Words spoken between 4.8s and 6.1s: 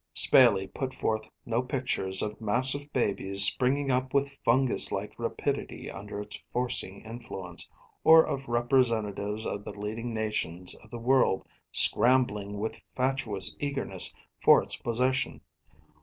like rapidity